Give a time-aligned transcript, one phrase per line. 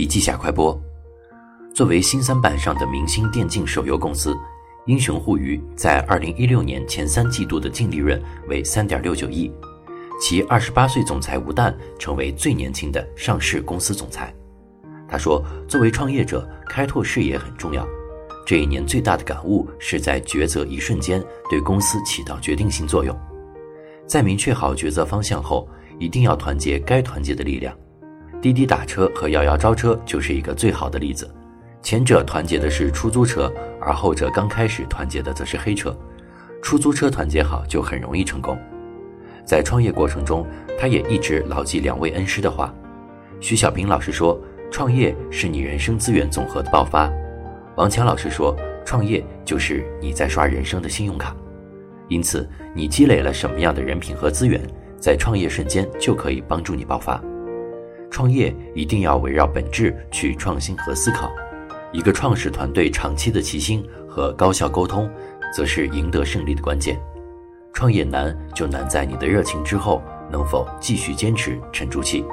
[0.00, 0.80] 笔记侠快播。
[1.74, 4.34] 作为新三板上的明星电竞手游公司，
[4.86, 8.18] 英雄互娱在二零一六年前三季度的净利润
[8.48, 9.52] 为三点六九亿，
[10.18, 14.34] 其二十八岁总裁吴旦成为最年轻的上市公司总裁。
[15.06, 17.86] 他说：“作为创业者，开拓视野很重要。
[18.46, 23.14] 这一年最大的感悟是在抉择一瞬间对公司起到决定性作用。
[24.06, 27.76] 在明确好抉择方向后，一定要团结该团结的力量。
[28.40, 31.28] 滴滴打车和摇摇招车就是一个最好的例子。
[31.82, 35.96] 前者团结的是出租车，而后者刚开始团结的则是黑车。
[36.62, 38.58] 出租车团结好就很容易成功。
[39.44, 40.46] 在创业过程中，
[40.78, 42.74] 他也一直牢记两位恩师的话。
[43.40, 44.38] 徐小平老师说。”
[44.70, 47.10] 创业是你人生资源总和的爆发，
[47.74, 51.34] 王强老师说，创业就是你在刷人生的信用卡，
[52.06, 54.62] 因此你积累了什么样的人品和资源，
[54.96, 57.20] 在创业瞬间就可以帮助你爆发。
[58.10, 61.30] 创业一定要围绕本质去创新和思考，
[61.92, 65.08] 一个创始团队长期的齐心和高效沟通，
[65.54, 67.00] 则是赢得胜利的关键。
[67.72, 72.24] 创业难就难在你的热情之后能否继续坚持沉住气。